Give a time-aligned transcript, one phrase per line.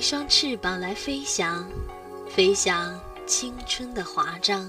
[0.00, 1.68] 一双翅膀来飞翔，
[2.30, 4.66] 飞翔青春的华章；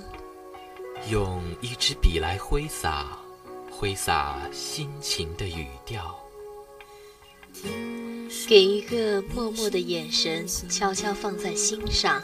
[1.09, 3.17] 用一支笔来挥洒，
[3.71, 6.13] 挥洒心情的语调。
[8.45, 12.21] 给一个默默的眼神，悄悄放在心上，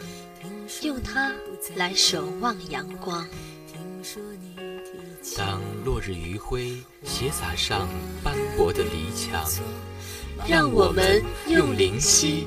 [0.82, 1.32] 用它
[1.76, 3.26] 来守望阳光。
[5.34, 7.88] 当落日余晖斜洒上
[8.22, 9.50] 斑驳的篱墙，
[10.46, 12.46] 让我们用灵犀。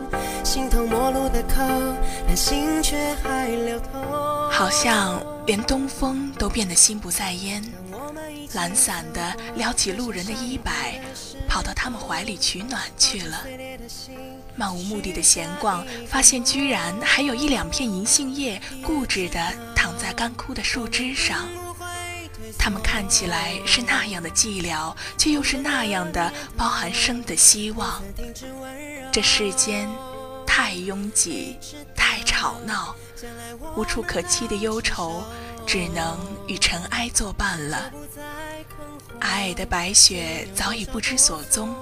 [4.51, 7.63] 好像连东风都变得心不在焉，
[8.53, 10.99] 懒散地撩起路人的衣摆，
[11.47, 13.45] 跑到他们怀里取暖去了。
[14.57, 19.39] 漫无目的地闲逛，发现居然还有一两片银杏叶固执地
[19.73, 21.47] 躺在干枯的树枝上。
[22.59, 28.03] 它们看起来是那样的寂寥，却又是那样的包含生的希望。
[29.13, 29.87] 这世间。
[30.61, 31.57] 太拥挤，
[31.95, 32.95] 太吵闹，
[33.75, 35.23] 无处可栖的忧愁，
[35.65, 36.15] 只能
[36.47, 37.91] 与尘埃作伴了。
[39.19, 41.73] 皑皑的白雪早已不知所踪，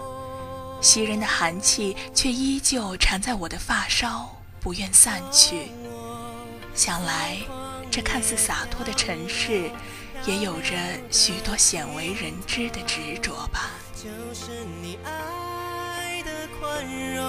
[0.79, 4.25] 袭人的寒气却依旧缠在我的发梢，
[4.62, 5.73] 不愿散去。
[6.73, 7.35] 想来，
[7.91, 9.69] 这看似洒脱的城市，
[10.25, 10.78] 也有着
[11.12, 13.72] 许多鲜为人知的执着吧。
[16.61, 17.21] 温柔，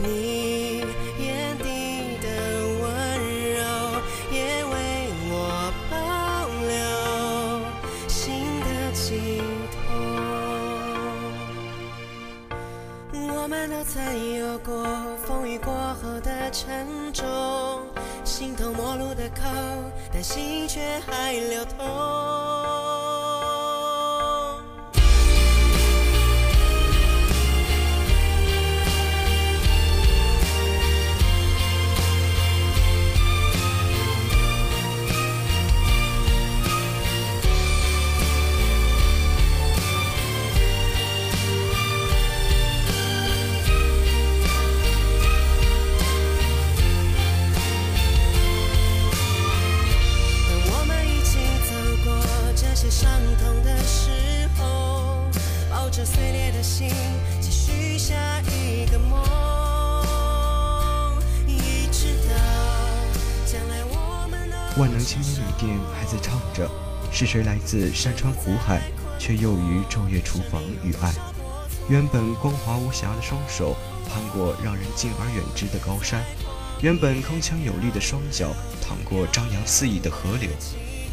[0.00, 0.78] 你
[1.20, 3.18] 眼底的温
[3.52, 4.00] 柔
[4.30, 7.60] 也为我保留。
[8.08, 9.38] 心的尽
[9.68, 10.02] 头，
[13.34, 14.82] 我们都曾有过
[15.26, 17.26] 风雨过后的沉重，
[18.24, 19.42] 形同陌路的口，
[20.10, 22.81] 但心却还流通。
[64.78, 66.66] 万能青年旅店还在唱着
[67.12, 68.80] ：“是谁来自山川湖海，
[69.18, 71.12] 却又于昼夜厨房与爱。”
[71.90, 73.76] 原本光滑无瑕的双手
[74.08, 76.22] 攀过让人敬而远之的高山，
[76.80, 80.48] 原本铿锵有力的双脚淌过张扬肆意的河流。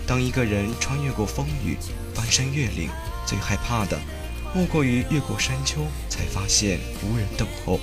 [0.07, 1.75] 当一个人穿越过风雨，
[2.15, 2.89] 翻山越岭，
[3.25, 3.99] 最害怕的
[4.55, 7.77] 莫过于越过山丘才发现无人等候。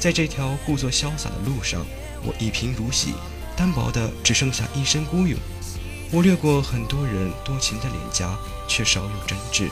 [0.00, 1.86] 在这条故作潇洒的路上，
[2.24, 3.14] 我一贫如洗。
[3.58, 5.36] 单薄的只剩下一身孤勇，
[6.12, 8.38] 我掠过很多人多情的脸颊，
[8.68, 9.68] 却少有真挚。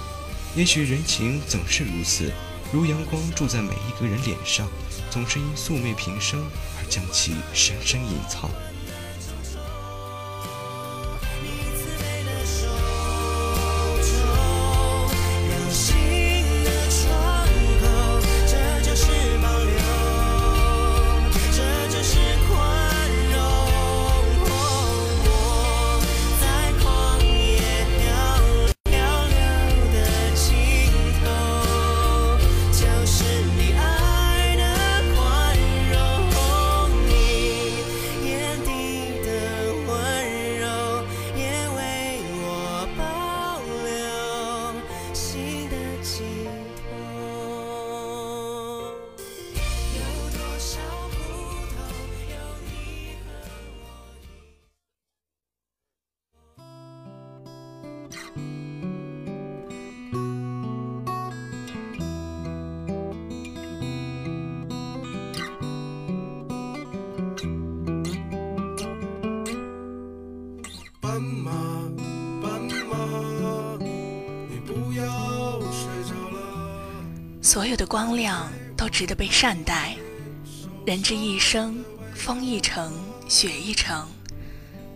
[0.57, 2.33] 也许人情总是如此，
[2.73, 4.69] 如阳光住在每一个人脸上，
[5.09, 6.45] 总是因素昧平生
[6.79, 8.51] 而将其深深隐藏。
[77.57, 79.97] 所有的光亮都值得被善待。
[80.85, 81.83] 人之一生，
[82.15, 82.93] 风一程，
[83.31, 84.07] 雪一程，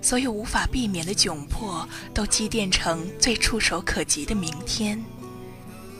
[0.03, 5.03] 所有无法避免的窘迫，都积淀成最触手可及的明天。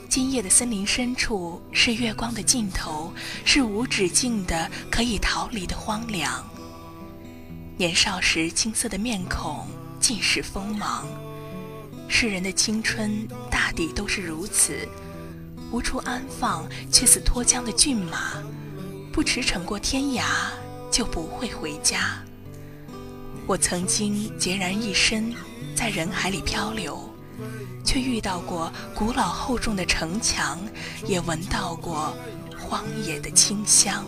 [0.07, 3.11] 今夜的森林深处，是月光的尽头，
[3.43, 6.47] 是无止境的、可以逃离的荒凉。
[7.75, 9.65] 年少时青涩的面孔，
[9.99, 11.07] 尽是锋芒。
[12.07, 14.87] 世人的青春，大抵都是如此。
[15.71, 18.33] 无处安放，却似脱缰的骏马，
[19.11, 20.23] 不驰骋过天涯
[20.91, 22.21] 就不会回家。
[23.47, 25.33] 我曾经孑然一身，
[25.73, 26.99] 在人海里漂流，
[27.85, 30.59] 却遇到过古老厚重的城墙，
[31.05, 32.15] 也闻到过
[32.59, 34.05] 荒野的清香。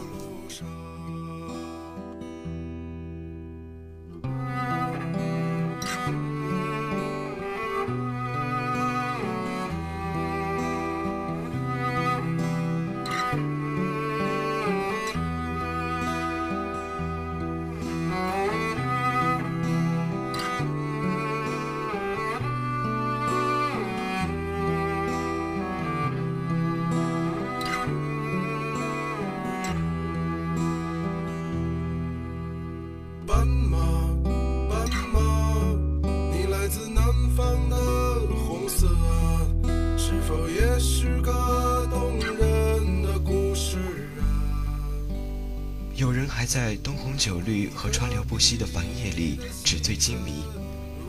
[47.24, 50.44] 酒绿和川流不息的繁夜里，纸醉金迷，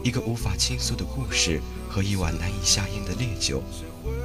[0.05, 3.61] 一个无法倾诉的故事和一碗难以下咽的烈酒，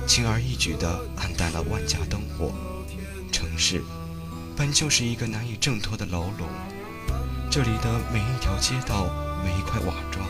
[0.05, 0.87] 轻而易举地
[1.17, 2.53] 暗淡了万家灯火。
[3.31, 3.81] 城市
[4.55, 6.47] 本就是一个难以挣脱的牢笼，
[7.49, 9.07] 这里的每一条街道、
[9.43, 10.23] 每一块瓦砖，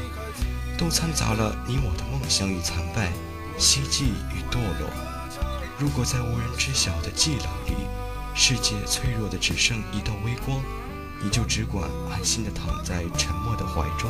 [0.78, 3.12] 都掺杂了你我的梦想与惨败、
[3.58, 4.90] 希冀与堕落。
[5.78, 7.74] 如果在无人知晓的寂冷里，
[8.34, 10.64] 世界脆弱的只剩一道微光。
[11.22, 14.10] 你就只管安心地躺在沉默的怀中，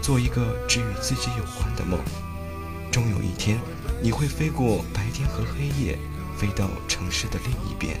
[0.00, 1.98] 做一个只与自己有关的梦。
[2.90, 3.58] 终有一天，
[4.02, 5.98] 你会飞过白天和黑夜，
[6.36, 8.00] 飞到城市的另一边。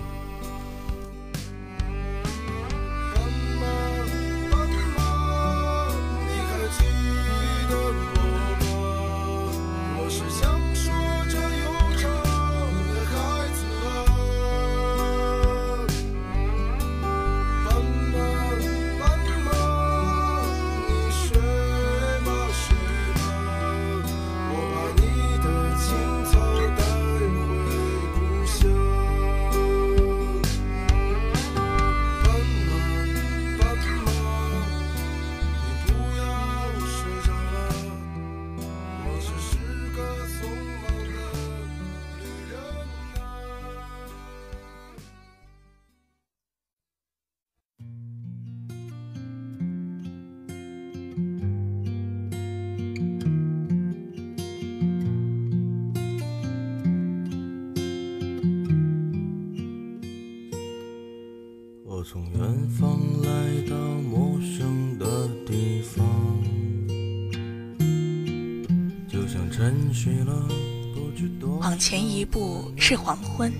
[71.60, 73.52] 往前一步是黄昏，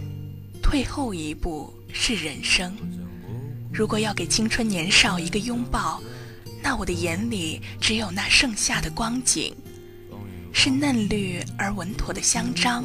[0.62, 2.73] 退后一步是人生。
[3.73, 6.00] 如果要给青春年少一个拥抱，
[6.62, 9.52] 那我的眼里只有那盛夏的光景：
[10.52, 12.85] 是嫩绿而稳妥的香樟，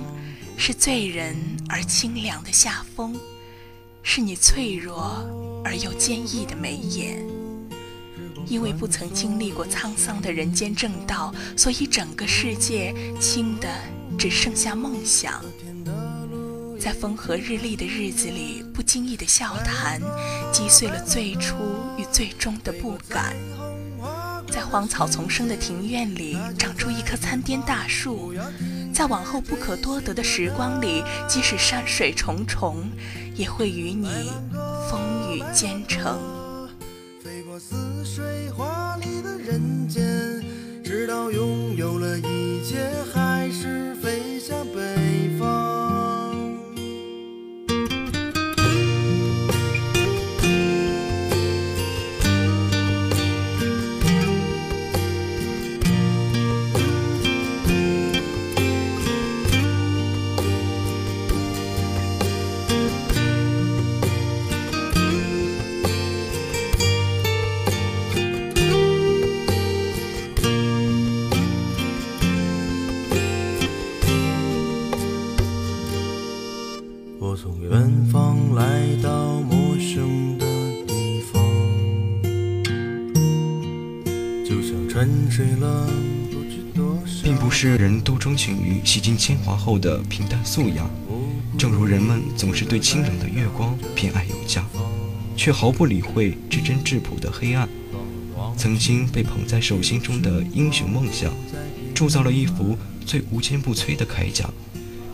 [0.57, 1.35] 是醉人
[1.69, 3.15] 而清凉的夏风，
[4.01, 5.23] 是你脆弱
[5.63, 7.42] 而又坚毅的眉眼。
[8.47, 13.67] 因为不曾经历过沧桑的人间正道，所以整个世界轻的
[14.17, 15.41] 只剩下梦想。
[16.79, 20.01] 在风和日丽的日子里，不经意的笑谈，
[20.51, 21.55] 击碎了最初
[21.97, 23.33] 与最终的不敢。
[24.51, 28.33] 在荒草丛生的庭院里，长出一棵参天大树。
[28.93, 32.77] 在往后不可多得的时光里，即使山水重重，
[33.35, 34.29] 也会与你
[34.91, 36.19] 风雨兼程。
[38.05, 40.01] 水华里的人间，
[40.83, 42.77] 直到拥有了一切，
[43.13, 44.22] 还是飞。
[77.59, 77.79] 远
[78.11, 78.11] 方
[78.45, 78.63] 方，来
[79.01, 80.45] 到陌生的
[80.87, 81.19] 地
[84.47, 85.43] 就像沉睡
[87.23, 90.87] 并不是人都钟情于洗尽铅华后的平淡素雅，
[91.57, 94.63] 正如人们总是对清冷的月光偏爱有加，
[95.35, 97.67] 却毫不理会至真质朴的黑暗。
[98.55, 101.33] 曾经被捧在手心中的英雄梦想，
[101.95, 104.47] 铸造了一副最无坚不摧的铠甲。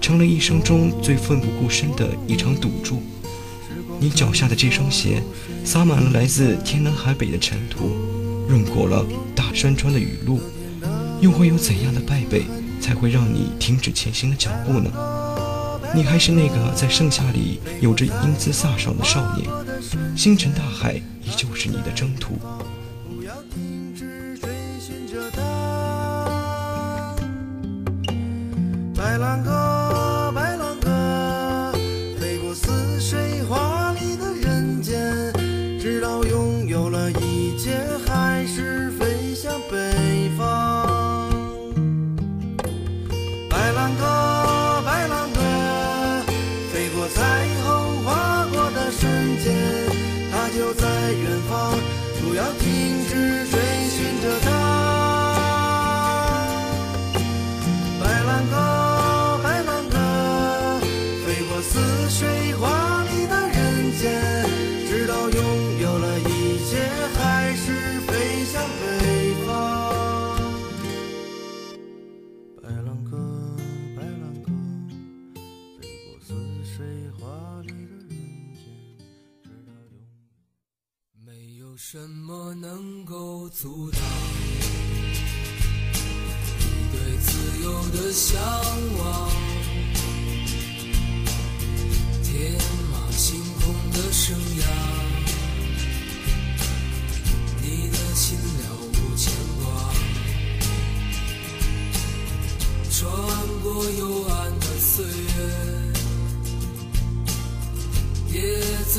[0.09, 2.99] 成了一生中最奋不顾身的一场赌注。
[3.99, 5.21] 你脚下的这双鞋，
[5.63, 7.91] 撒满了来自天南海北的尘土，
[8.47, 10.39] 润过了大山川的雨露，
[11.21, 12.41] 又会有怎样的败北，
[12.81, 14.89] 才会让你停止前行的脚步呢？
[15.93, 19.47] 你还是那个在盛夏里有着英姿飒爽的少年，
[20.17, 22.35] 星辰大海依旧是你的征途。
[28.95, 29.68] 白兰鸽。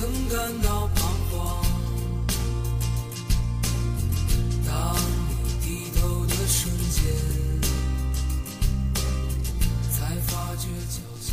[0.00, 1.62] 曾感到彷徨。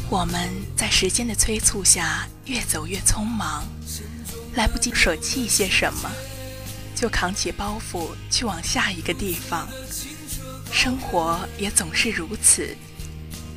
[0.09, 3.63] 我们在时间的催促下越走越匆忙，
[4.55, 6.11] 来不及舍弃一些什么，
[6.93, 9.65] 就扛起包袱去往下一个地方。
[10.73, 12.75] 生活也总是如此，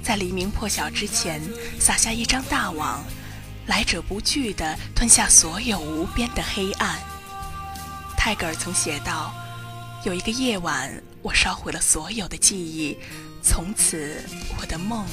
[0.04, 1.42] 在黎明破晓之前
[1.80, 3.04] 撒下一张大网。
[3.70, 6.98] 来者不拒地吞下所有无边的黑暗。
[8.16, 9.32] 泰戈尔曾写道
[10.04, 12.98] ：“有一个夜晚，我烧毁了所有的记忆，
[13.44, 14.24] 从此
[14.60, 15.06] 我的梦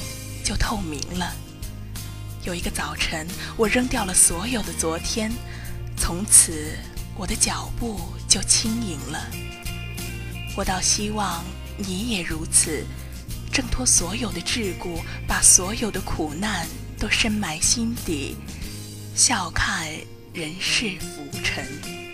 [0.44, 1.32] 就透明了；
[2.44, 5.30] 有一个早晨，我扔掉了所有的昨天，
[5.96, 6.76] 从此
[7.16, 9.20] 我的脚步就轻盈了。
[10.56, 11.44] 我倒希望
[11.76, 12.84] 你也如此，
[13.52, 16.66] 挣脱所有的桎梏，把所有的苦难。”
[16.98, 18.36] 都深埋心底，
[19.14, 19.88] 笑看
[20.34, 22.07] 人世浮沉。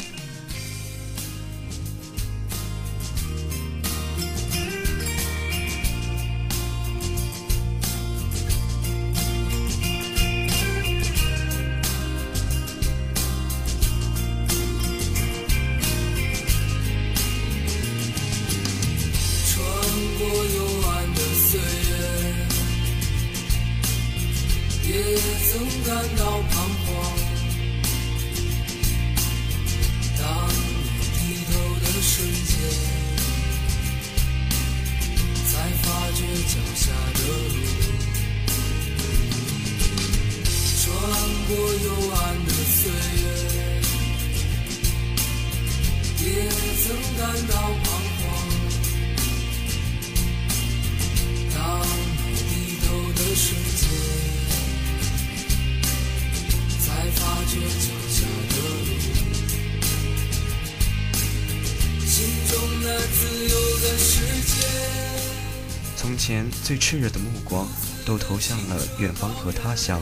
[66.65, 67.69] 最炽热的目光，
[68.07, 70.01] 都投向了远方和他乡。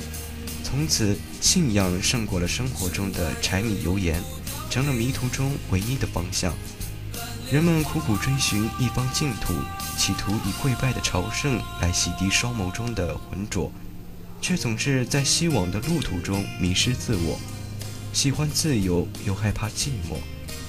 [0.62, 4.23] 从此，信仰胜过了生活中的柴米油盐，
[4.71, 6.54] 成了迷途中唯一的方向。
[7.50, 9.52] 人们苦苦追寻一方净土，
[9.99, 13.73] 企图以跪拜的朝圣来洗涤双眸中的浑浊，
[14.40, 17.40] 却总是在西往的路途中迷失自我。
[18.14, 20.14] 喜欢自由又害怕寂寞，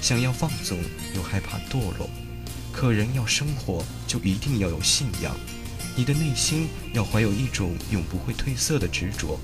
[0.02, 0.76] 想要放纵
[1.14, 2.10] 又害怕堕落。
[2.72, 5.32] 可人要生活，就一定要有信仰。
[5.96, 9.38] 你的内心要怀有一种永不会褪色的执着，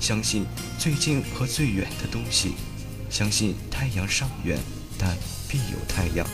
[0.00, 0.44] 相信
[0.78, 2.52] 最近和最远的东西，
[3.08, 4.58] 相信太阳尚远，
[4.98, 5.16] 但
[5.48, 6.26] 必有太阳。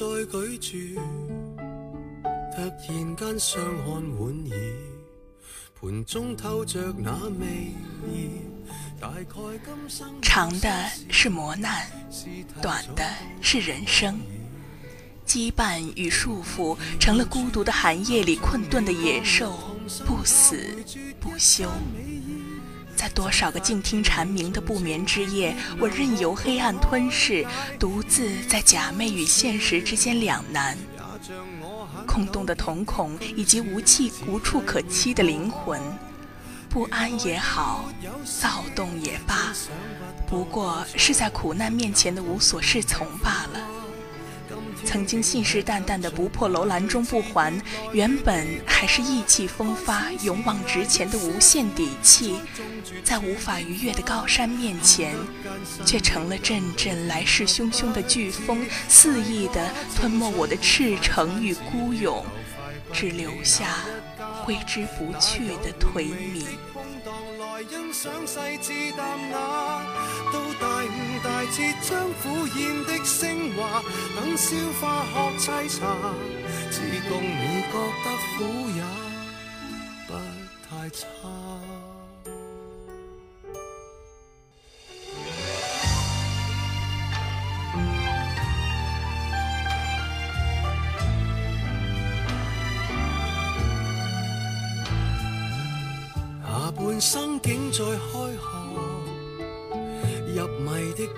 [0.00, 1.00] 再聚住，
[2.54, 4.72] 突然间相看莞尔
[5.80, 7.72] 盘中透着那味
[8.06, 8.28] 儿
[9.00, 9.24] 大概
[9.64, 11.84] 今生长的是磨难
[12.62, 13.04] 短的
[13.40, 14.20] 是人生
[15.26, 19.52] 羁绊与束缚成了孤独的寒夜里困顿的野兽
[20.06, 20.76] 不死
[21.18, 21.68] 不休
[22.98, 27.46] 在多少个静听蝉鸣的不眠之夜，我任由黑暗吞噬，
[27.78, 30.76] 独自在假寐与现实之间两难。
[32.08, 35.80] 空洞的瞳孔以及无气无处可栖的灵魂，
[36.68, 37.88] 不安也好，
[38.42, 39.54] 躁动也罢，
[40.26, 43.77] 不过是在苦难面前的无所适从罢了。
[44.84, 47.52] 曾经信誓旦旦的“不破楼兰终不还”，
[47.92, 52.38] 原本还是意气风发、勇往直前的无限底气，
[53.04, 55.14] 在无法逾越的高山面前，
[55.84, 62.24] 却成了阵阵来势汹汹的飓风，肆意地吞没我的赤诚与孤勇，
[62.92, 63.68] 只留下
[64.44, 66.44] 挥之不去的颓靡。
[71.50, 73.82] 似将苦咽的升华，
[74.14, 75.96] 等消化学沏茶，
[76.70, 78.82] 只共你觉得苦也
[80.06, 80.12] 不
[80.68, 81.06] 太差。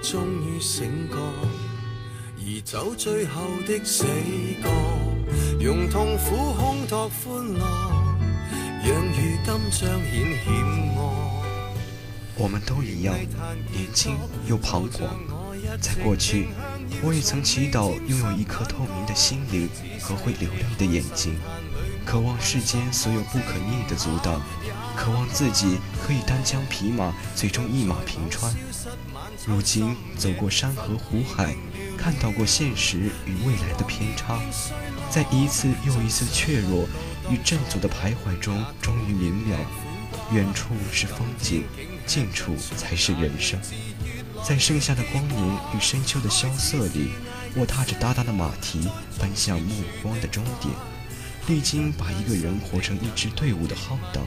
[0.02, 4.04] 终于醒觉，而走最后的死
[4.62, 4.68] 角，
[5.60, 7.60] 用痛苦烘托欢乐，
[8.82, 9.60] 让如今彰
[10.00, 11.12] 显险恶。
[12.36, 13.14] 我们都一样，
[13.70, 14.16] 年轻
[14.48, 15.02] 又彷徨。
[15.78, 16.48] 在过去，
[17.02, 19.68] 我也曾祈祷拥有一颗透明的心灵
[20.00, 21.36] 和会流泪的眼睛，
[22.06, 24.40] 渴望世间所有不可逆的阻挡，
[25.00, 28.54] 渴望自己可以单枪匹马，最终一马平川。
[29.46, 31.56] 如今走过山河湖海，
[31.96, 34.38] 看到过现实与未来的偏差，
[35.08, 36.86] 在一次又一次怯弱
[37.30, 39.56] 与振作的徘徊中，终于明了：
[40.34, 41.64] 远处是风景，
[42.04, 43.58] 近处才是人生。
[44.46, 47.12] 在盛夏的光年与深秋的萧瑟里，
[47.56, 48.86] 我踏着哒哒的马蹄，
[49.18, 50.74] 奔向目光的终点，
[51.46, 54.26] 历经把一个人活成一支队伍的浩荡。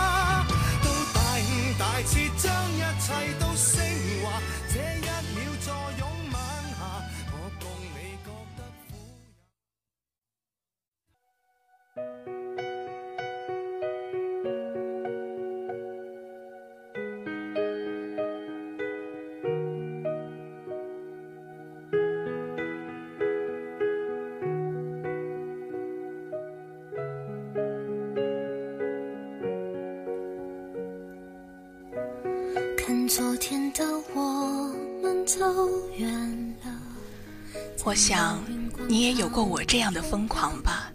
[37.91, 38.41] 我想，
[38.87, 40.89] 你也有过我这样的疯狂吧？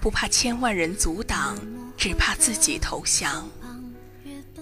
[0.00, 1.56] 不怕千万人阻挡，
[1.96, 3.48] 只怕自己投降。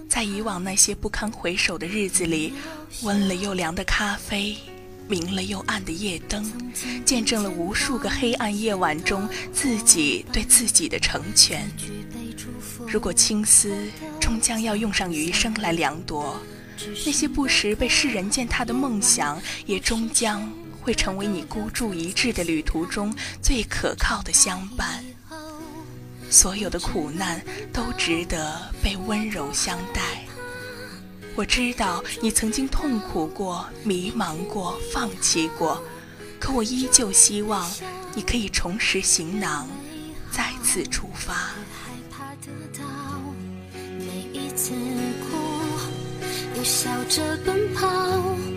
[0.07, 2.53] 在以往那些不堪回首的日子里，
[3.01, 4.55] 温了又凉的咖啡，
[5.07, 6.45] 明了又暗的夜灯，
[7.03, 11.67] 见证了无数个黑暗夜晚中自己对自己的成全。
[12.85, 13.75] 如果青丝
[14.21, 16.35] 终将要用上余生来量度，
[17.03, 20.47] 那些不时被世人践踏的梦想，也终将……
[20.87, 25.03] 会成为你孤注一掷的旅途中最可靠的相伴。
[26.29, 27.41] 所有的苦难
[27.73, 29.99] 都值得被温柔相待。
[31.35, 35.83] 我知道你曾经痛苦过、迷茫过、放弃过，
[36.39, 37.69] 可我依旧希望
[38.15, 39.67] 你可以重拾行囊，
[40.31, 41.49] 再次出发。
[43.99, 44.71] 每一次
[46.55, 48.56] 哭，笑着奔跑。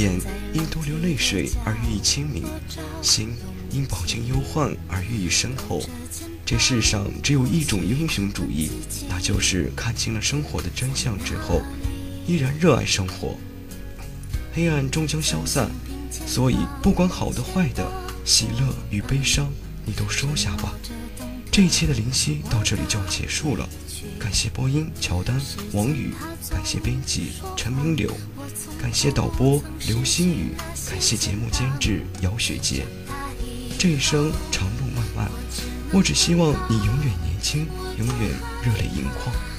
[0.00, 0.18] 眼
[0.54, 2.44] 因多流泪水而寓意清明，
[3.02, 3.34] 心
[3.70, 5.82] 因饱经忧患而寓意深厚。
[6.46, 8.70] 这世上只有一种英雄主义，
[9.10, 11.60] 那就是看清了生活的真相之后，
[12.26, 13.36] 依然热爱生活。
[14.54, 15.70] 黑暗终将消散，
[16.26, 17.86] 所以不管好的坏的，
[18.24, 19.52] 喜乐与悲伤，
[19.84, 20.72] 你都收下吧。
[21.52, 23.68] 这一期的灵犀到这里就要结束了，
[24.18, 25.38] 感谢播音乔丹、
[25.72, 26.12] 王宇，
[26.48, 28.16] 感谢编辑陈明柳。
[28.80, 30.54] 感谢导播刘星宇，
[30.88, 32.86] 感谢节目监制姚雪洁。
[33.78, 35.30] 这一生长路漫漫，
[35.92, 37.66] 我只希望你永远年轻，
[37.98, 38.30] 永远
[38.64, 39.49] 热泪盈眶。